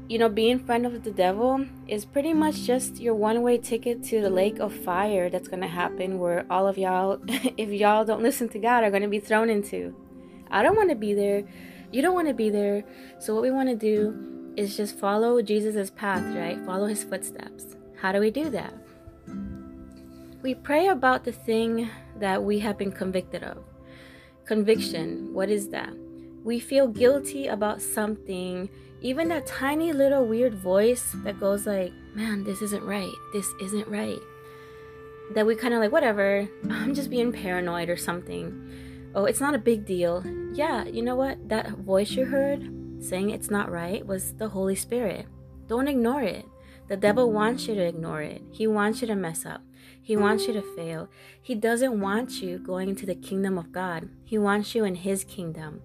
you 0.07 0.17
know, 0.17 0.29
being 0.29 0.59
friend 0.59 0.85
of 0.85 1.03
the 1.03 1.11
devil 1.11 1.65
is 1.87 2.05
pretty 2.05 2.33
much 2.33 2.63
just 2.63 2.99
your 2.99 3.15
one-way 3.15 3.57
ticket 3.57 4.03
to 4.05 4.21
the 4.21 4.29
lake 4.29 4.59
of 4.59 4.73
fire 4.73 5.29
that's 5.29 5.47
gonna 5.47 5.67
happen 5.67 6.19
where 6.19 6.45
all 6.49 6.67
of 6.67 6.77
y'all, 6.77 7.19
if 7.27 7.69
y'all 7.69 8.05
don't 8.05 8.23
listen 8.23 8.47
to 8.49 8.59
God, 8.59 8.83
are 8.83 8.91
gonna 8.91 9.09
be 9.09 9.19
thrown 9.19 9.49
into. 9.49 9.93
I 10.49 10.63
don't 10.63 10.77
want 10.77 10.89
to 10.89 10.95
be 10.95 11.13
there. 11.13 11.43
You 11.91 12.01
don't 12.01 12.13
want 12.13 12.27
to 12.27 12.33
be 12.33 12.49
there. 12.49 12.83
So 13.19 13.33
what 13.33 13.43
we 13.43 13.51
want 13.51 13.69
to 13.69 13.75
do 13.75 14.36
is 14.57 14.75
just 14.75 14.97
follow 14.97 15.41
Jesus' 15.41 15.91
path, 15.91 16.35
right? 16.35 16.59
Follow 16.65 16.87
his 16.87 17.03
footsteps. 17.03 17.77
How 17.95 18.11
do 18.11 18.19
we 18.19 18.31
do 18.31 18.49
that? 18.49 18.73
We 20.41 20.55
pray 20.55 20.87
about 20.87 21.23
the 21.23 21.31
thing 21.31 21.89
that 22.19 22.43
we 22.43 22.59
have 22.59 22.77
been 22.77 22.91
convicted 22.91 23.43
of. 23.43 23.63
Conviction, 24.45 25.33
what 25.33 25.49
is 25.49 25.69
that? 25.69 25.93
We 26.43 26.59
feel 26.59 26.87
guilty 26.87 27.47
about 27.47 27.81
something, 27.81 28.69
even 29.01 29.27
that 29.27 29.45
tiny 29.45 29.93
little 29.93 30.25
weird 30.25 30.53
voice 30.55 31.15
that 31.23 31.39
goes 31.39 31.67
like, 31.67 31.91
man, 32.15 32.43
this 32.43 32.61
isn't 32.61 32.83
right. 32.83 33.11
This 33.33 33.51
isn't 33.61 33.87
right. 33.87 34.19
That 35.35 35.45
we 35.45 35.55
kind 35.55 35.73
of 35.73 35.81
like, 35.81 35.91
whatever, 35.91 36.47
I'm 36.69 36.95
just 36.95 37.09
being 37.09 37.31
paranoid 37.31 37.89
or 37.89 37.97
something. 37.97 39.11
Oh, 39.13 39.25
it's 39.25 39.41
not 39.41 39.55
a 39.55 39.59
big 39.59 39.85
deal. 39.85 40.23
Yeah, 40.53 40.85
you 40.85 41.01
know 41.01 41.15
what? 41.15 41.49
That 41.49 41.69
voice 41.71 42.11
you 42.11 42.25
heard, 42.25 42.61
saying 42.99 43.29
it's 43.29 43.49
not 43.49 43.71
right 43.71 44.05
was 44.05 44.33
the 44.33 44.49
Holy 44.49 44.75
Spirit. 44.75 45.27
Don't 45.67 45.87
ignore 45.87 46.21
it. 46.21 46.45
The 46.87 46.97
devil 46.97 47.31
wants 47.31 47.67
you 47.67 47.75
to 47.75 47.85
ignore 47.85 48.21
it. 48.21 48.41
He 48.49 48.65
wants 48.65 49.01
you 49.01 49.07
to 49.07 49.15
mess 49.15 49.45
up. 49.45 49.61
He 50.01 50.15
wants 50.15 50.47
you 50.47 50.53
to 50.53 50.61
fail. 50.61 51.09
He 51.41 51.53
doesn't 51.53 51.99
want 51.99 52.41
you 52.41 52.59
going 52.59 52.87
into 52.87 53.05
the 53.05 53.15
kingdom 53.15 53.57
of 53.57 53.73
God. 53.73 54.07
He 54.23 54.37
wants 54.37 54.73
you 54.73 54.85
in 54.85 54.95
his 54.95 55.25
kingdom. 55.25 55.81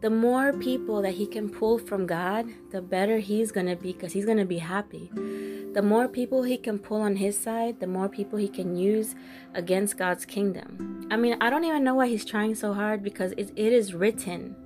The 0.00 0.08
more 0.08 0.52
people 0.52 1.02
that 1.02 1.14
he 1.14 1.26
can 1.26 1.50
pull 1.50 1.78
from 1.78 2.06
God, 2.06 2.46
the 2.70 2.80
better 2.80 3.18
he's 3.18 3.52
going 3.52 3.66
to 3.66 3.76
be 3.76 3.92
because 3.92 4.12
he's 4.12 4.24
going 4.24 4.38
to 4.38 4.46
be 4.46 4.58
happy. 4.58 5.10
The 5.74 5.82
more 5.82 6.08
people 6.08 6.44
he 6.44 6.56
can 6.56 6.78
pull 6.78 7.02
on 7.02 7.16
his 7.16 7.36
side, 7.38 7.80
the 7.80 7.86
more 7.86 8.08
people 8.08 8.38
he 8.38 8.48
can 8.48 8.74
use 8.74 9.14
against 9.54 9.98
God's 9.98 10.24
kingdom. 10.24 11.06
I 11.10 11.16
mean, 11.16 11.36
I 11.40 11.50
don't 11.50 11.64
even 11.64 11.84
know 11.84 11.96
why 11.96 12.06
he's 12.06 12.24
trying 12.24 12.54
so 12.54 12.72
hard 12.72 13.02
because 13.02 13.32
it, 13.32 13.50
it 13.54 13.72
is 13.72 13.92
written 13.92 14.56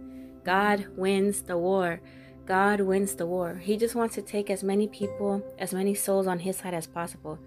God 0.45 0.87
wins 0.97 1.43
the 1.43 1.59
war. 1.59 2.01
God 2.47 2.81
wins 2.81 3.15
the 3.15 3.27
war. 3.27 3.55
He 3.55 3.77
just 3.77 3.95
wants 3.95 4.15
to 4.17 4.23
take 4.23 4.51
as 4.51 4.65
many 4.65 4.89
people, 4.89 5.43
as 5.59 5.73
many 5.73 5.95
souls 5.95 6.27
on 6.27 6.41
his 6.41 6.57
side 6.57 6.75
as 6.75 6.87
possible. 6.87 7.39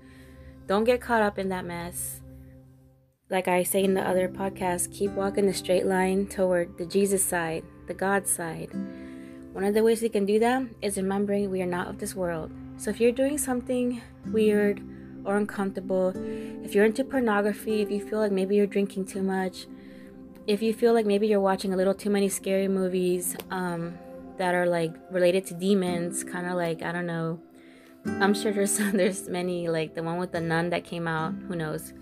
Don't 0.68 0.86
get 0.86 1.02
caught 1.02 1.22
up 1.22 1.38
in 1.38 1.50
that 1.50 1.66
mess. 1.66 2.22
Like 3.30 3.48
I 3.48 3.64
say 3.64 3.84
in 3.84 3.94
the 3.94 4.08
other 4.08 4.30
podcast, 4.30 4.94
keep 4.94 5.12
walking 5.12 5.46
the 5.46 5.54
straight 5.54 5.86
line 5.86 6.28
toward 6.28 6.78
the 6.78 6.86
Jesus 6.86 7.24
side, 7.24 7.64
the 7.88 7.94
God 7.94 8.28
side. 8.28 8.70
One 9.52 9.64
of 9.64 9.74
the 9.74 9.84
ways 9.84 10.02
we 10.02 10.10
can 10.10 10.26
do 10.26 10.38
that 10.40 10.64
is 10.82 10.98
remembering 10.98 11.50
we 11.50 11.62
are 11.62 11.66
not 11.66 11.88
of 11.88 11.98
this 11.98 12.16
world. 12.16 12.52
So 12.78 12.90
if 12.90 13.00
you're 13.00 13.12
doing 13.12 13.38
something 13.38 14.02
weird 14.28 14.82
or 15.24 15.38
uncomfortable, 15.38 16.14
if 16.64 16.76
you're 16.76 16.86
into 16.86 17.04
pornography, 17.04 17.82
if 17.82 17.90
you 17.90 18.06
feel 18.08 18.20
like 18.20 18.32
maybe 18.32 18.56
you're 18.56 18.68
drinking 18.68 19.06
too 19.06 19.22
much, 19.22 19.66
if 20.48 20.62
you 20.62 20.74
feel 20.74 20.94
like 20.94 21.06
maybe 21.06 21.28
you're 21.28 21.40
watching 21.40 21.74
a 21.74 21.78
little 21.78 21.94
too 21.94 22.10
many 22.10 22.30
scary 22.30 22.68
movies 22.68 23.36
um, 23.52 23.98
that 24.38 24.54
are 24.54 24.66
like 24.66 24.94
related 25.12 25.46
to 25.48 25.54
demons, 25.54 26.24
kind 26.24 26.46
of 26.46 26.54
like 26.54 26.84
I 26.84 26.92
don't 26.92 27.06
know. 27.06 27.40
I'm 28.06 28.34
sure 28.34 28.52
there's 28.52 28.78
there's 28.94 29.28
many 29.28 29.68
like 29.68 29.96
the 29.96 30.04
one 30.04 30.18
with 30.18 30.32
the 30.32 30.42
nun 30.42 30.70
that 30.70 30.84
came 30.84 31.08
out. 31.08 31.34
Who 31.48 31.56
knows? 31.56 31.94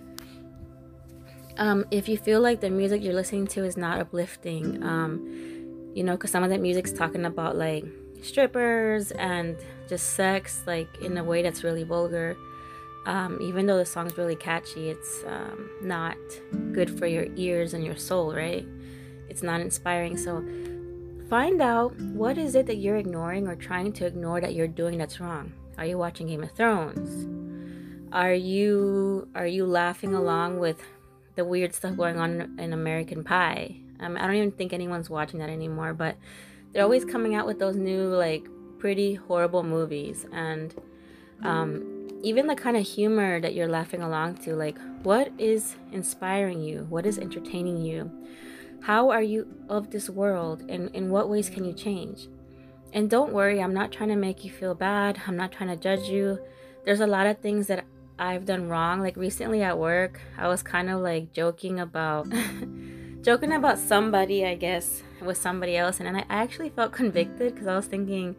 Um, 1.58 1.86
if 1.92 2.10
you 2.10 2.18
feel 2.18 2.42
like 2.42 2.62
the 2.62 2.70
music 2.70 3.04
you're 3.04 3.14
listening 3.14 3.46
to 3.48 3.64
is 3.64 3.78
not 3.78 4.00
uplifting, 4.00 4.84
um, 4.84 5.92
you 5.94 6.04
know, 6.04 6.14
because 6.14 6.32
some 6.32 6.44
of 6.44 6.50
that 6.50 6.60
music's 6.60 6.92
talking 6.92 7.26
about 7.26 7.56
like 7.56 7.86
strippers 8.24 9.12
and 9.12 9.56
just 9.88 10.14
sex, 10.14 10.64
like 10.66 10.88
in 11.02 11.16
a 11.18 11.24
way 11.24 11.44
that's 11.44 11.64
really 11.64 11.84
vulgar 11.84 12.36
um, 13.06 13.40
even 13.42 13.66
though 13.66 13.78
the 13.78 13.86
song's 13.86 14.18
really 14.18 14.36
catchy, 14.36 14.90
it's 14.90 15.24
um, 15.28 15.70
not 15.82 16.18
good 16.72 16.98
for 16.98 17.06
your 17.06 17.28
ears 17.36 17.74
and 17.74 17.84
your 17.84 17.98
soul, 17.98 18.34
right? 18.34 18.66
It's 19.30 19.44
not 19.44 19.62
inspiring. 19.62 20.18
So 20.18 20.44
find 21.30 21.62
out 21.62 22.00
what 22.00 22.38
is 22.38 22.56
it 22.56 22.68
that 22.68 22.78
you're 22.78 22.98
ignoring 22.98 23.48
or 23.48 23.56
trying 23.56 23.92
to 23.94 24.06
ignore 24.06 24.40
that 24.42 24.54
you're 24.54 24.68
doing 24.68 24.98
that's 24.98 25.20
wrong. 25.20 25.52
Are 25.78 25.86
you 25.86 25.98
watching 25.98 26.28
Game 26.28 26.44
of 26.44 26.52
Thrones? 26.52 27.28
Are 28.14 28.34
you 28.34 29.28
are 29.34 29.48
you 29.48 29.66
laughing 29.66 30.14
along 30.14 30.60
with 30.60 30.80
the 31.36 31.44
weird 31.44 31.74
stuff 31.74 31.98
going 31.98 32.20
on 32.20 32.58
in 32.60 32.72
American 32.72 33.24
Pie? 33.24 33.76
Um, 34.00 34.18
I 34.18 34.28
don't 34.28 34.36
even 34.36 34.52
think 34.52 34.72
anyone's 34.72 35.10
watching 35.10 35.40
that 35.40 35.50
anymore, 35.50 35.94
but 35.94 36.16
they're 36.72 36.84
always 36.84 37.06
coming 37.06 37.34
out 37.34 37.48
with 37.48 37.58
those 37.58 37.76
new 37.76 38.04
like 38.04 38.48
pretty 38.78 39.16
horrible 39.16 39.64
movies 39.64 40.26
and 40.32 40.76
um, 41.42 41.93
even 42.24 42.48
the 42.48 42.56
kind 42.56 42.75
of 42.75 42.88
humor 42.88 43.39
that 43.39 43.53
you're 43.53 43.68
laughing 43.68 44.01
along 44.01 44.36
to 44.38 44.56
like 44.56 44.77
what 45.03 45.32
is 45.38 45.75
inspiring 45.92 46.62
you? 46.62 46.88
What 46.89 47.06
is 47.06 47.20
entertaining 47.20 47.77
you? 47.77 48.10
How 48.82 49.12
are 49.12 49.22
you 49.22 49.48
of 49.70 49.92
this 49.92 50.10
world? 50.10 50.63
And 50.70 50.89
in 50.96 51.10
what 51.10 51.30
ways 51.30 51.50
can 51.50 51.65
you 51.65 51.74
change? 51.74 52.27
And 52.94 53.10
don't 53.10 53.34
worry 53.34 53.62
i'm 53.62 53.74
not 53.74 53.92
trying 53.92 54.10
to 54.10 54.15
make 54.15 54.44
you 54.44 54.51
feel 54.51 54.74
bad. 54.74 55.22
I'm 55.27 55.38
not 55.38 55.51
trying 55.51 55.70
to 55.70 55.75
judge 55.75 56.08
you. 56.10 56.39
There's 56.86 57.00
a 57.00 57.08
lot 57.08 57.27
of 57.27 57.39
things 57.39 57.68
that 57.68 57.86
i've 58.18 58.46
done 58.46 58.70
wrong. 58.70 59.01
Like 59.01 59.18
recently 59.18 59.62
at 59.62 59.77
work 59.77 60.22
i 60.38 60.48
was 60.48 60.63
kind 60.63 60.89
of 60.89 61.01
like 61.01 61.34
joking 61.34 61.80
about 61.80 62.27
joking 63.24 63.53
about 63.53 63.80
somebody, 63.80 64.46
I 64.46 64.56
guess, 64.56 65.01
with 65.22 65.38
somebody 65.38 65.77
else, 65.77 66.00
and 66.00 66.15
I 66.15 66.25
actually 66.30 66.70
felt 66.70 66.92
convicted 67.01 67.53
because 67.53 67.68
I 67.68 67.75
was 67.75 67.88
thinking, 67.88 68.36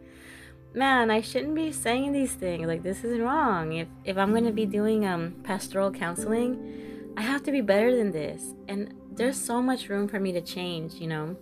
man, 0.75 1.09
I 1.09 1.21
shouldn't 1.21 1.55
be 1.55 1.71
saying 1.71 2.11
these 2.11 2.33
things. 2.33 2.67
Like 2.67 2.83
this 2.83 3.03
is 3.03 3.19
wrong. 3.19 3.73
If 3.73 3.87
if 4.03 4.17
I'm 4.17 4.33
gonna 4.33 4.51
be 4.51 4.65
doing 4.65 5.05
um 5.05 5.35
pastoral 5.43 5.91
counseling, 5.91 7.13
I 7.17 7.21
have 7.21 7.43
to 7.43 7.51
be 7.51 7.61
better 7.61 7.95
than 7.95 8.11
this. 8.11 8.53
And 8.67 8.93
there's 9.11 9.39
so 9.39 9.61
much 9.61 9.89
room 9.89 10.07
for 10.07 10.19
me 10.19 10.31
to 10.33 10.41
change, 10.41 10.95
you 10.95 11.07
know. 11.07 11.37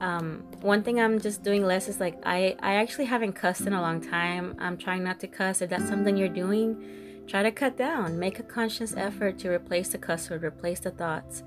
Um, 0.00 0.44
one 0.60 0.82
thing 0.82 1.00
I'm 1.00 1.20
just 1.20 1.42
doing 1.42 1.64
less 1.64 1.88
is 1.88 2.00
like 2.00 2.18
I 2.24 2.56
I 2.60 2.74
actually 2.74 3.06
haven't 3.06 3.32
cussed 3.32 3.62
in 3.62 3.72
a 3.72 3.80
long 3.80 4.00
time. 4.00 4.54
I'm 4.58 4.76
trying 4.76 5.02
not 5.02 5.20
to 5.20 5.26
cuss. 5.26 5.62
If 5.62 5.70
that's 5.70 5.88
something 5.88 6.16
you're 6.16 6.28
doing, 6.28 7.24
try 7.26 7.42
to 7.42 7.50
cut 7.50 7.76
down. 7.76 8.18
Make 8.18 8.38
a 8.38 8.42
conscious 8.42 8.94
effort 8.96 9.38
to 9.40 9.50
replace 9.50 9.88
the 9.88 9.98
cuss 9.98 10.28
word, 10.28 10.44
replace 10.44 10.80
the 10.80 10.90
thoughts. 10.90 11.42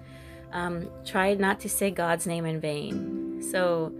Um, 0.51 0.89
try 1.05 1.33
not 1.33 1.59
to 1.59 1.69
say 1.69 1.91
God's 1.91 2.25
name 2.25 2.45
in 2.45 2.59
vain. 2.59 3.43
So 3.51 3.93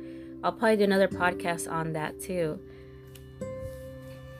I'll 0.43 0.53
probably 0.53 0.77
do 0.77 0.83
another 0.85 1.07
podcast 1.07 1.71
on 1.71 1.93
that 1.93 2.19
too. 2.19 2.59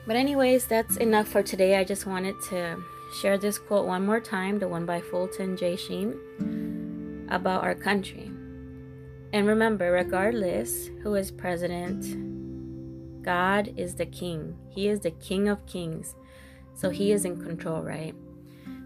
But, 0.08 0.16
anyways, 0.16 0.66
that's 0.66 0.96
enough 0.98 1.28
for 1.28 1.44
today. 1.44 1.76
I 1.76 1.84
just 1.84 2.06
wanted 2.06 2.36
to 2.50 2.82
share 3.22 3.38
this 3.38 3.60
quote 3.60 3.86
one 3.86 4.06
more 4.06 4.22
time 4.22 4.58
the 4.58 4.68
one 4.68 4.86
by 4.86 5.02
Fulton 5.02 5.58
J. 5.58 5.76
Sheen 5.76 7.28
about 7.30 7.64
our 7.64 7.76
country. 7.76 8.32
And 9.34 9.46
remember, 9.46 9.92
regardless 9.92 10.90
who 11.04 11.16
is 11.16 11.30
president, 11.30 13.24
God 13.24 13.74
is 13.76 13.96
the 13.96 14.06
king. 14.06 14.58
He 14.70 14.88
is 14.88 15.02
the 15.02 15.12
king 15.12 15.50
of 15.50 15.66
kings. 15.66 16.16
So 16.74 16.90
he 16.90 17.12
is 17.12 17.26
in 17.26 17.44
control, 17.44 17.82
right? 17.82 18.16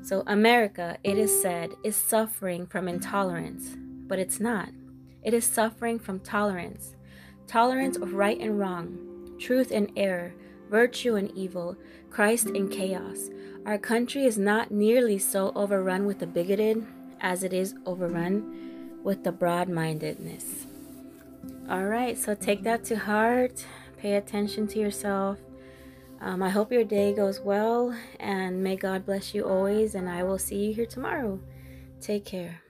So, 0.01 0.23
America, 0.25 0.97
it 1.03 1.19
is 1.19 1.41
said, 1.41 1.75
is 1.83 1.95
suffering 1.95 2.65
from 2.65 2.87
intolerance, 2.87 3.75
but 4.07 4.17
it's 4.17 4.39
not. 4.39 4.69
It 5.21 5.35
is 5.35 5.45
suffering 5.45 5.99
from 5.99 6.19
tolerance 6.19 6.95
tolerance 7.47 7.97
of 7.97 8.13
right 8.13 8.39
and 8.39 8.57
wrong, 8.57 9.35
truth 9.37 9.71
and 9.71 9.91
error, 9.97 10.33
virtue 10.71 11.15
and 11.15 11.29
evil, 11.37 11.75
Christ 12.09 12.47
and 12.47 12.71
chaos. 12.71 13.29
Our 13.65 13.77
country 13.77 14.25
is 14.25 14.37
not 14.37 14.71
nearly 14.71 15.19
so 15.19 15.51
overrun 15.53 16.05
with 16.07 16.19
the 16.19 16.25
bigoted 16.25 16.87
as 17.19 17.43
it 17.43 17.53
is 17.53 17.75
overrun 17.85 18.99
with 19.03 19.23
the 19.23 19.31
broad 19.31 19.67
mindedness. 19.69 20.65
All 21.69 21.83
right, 21.83 22.17
so 22.17 22.33
take 22.33 22.63
that 22.63 22.85
to 22.85 22.95
heart. 22.95 23.65
Pay 23.97 24.15
attention 24.15 24.65
to 24.67 24.79
yourself. 24.79 25.37
Um, 26.21 26.41
I 26.41 26.49
hope 26.49 26.71
your 26.71 26.83
day 26.83 27.13
goes 27.13 27.39
well 27.39 27.95
and 28.19 28.63
may 28.63 28.75
God 28.75 29.05
bless 29.05 29.33
you 29.33 29.43
always. 29.43 29.93
And 29.93 30.09
I 30.09 30.23
will 30.23 30.39
see 30.39 30.67
you 30.67 30.73
here 30.73 30.85
tomorrow. 30.85 31.39
Take 31.99 32.25
care. 32.25 32.61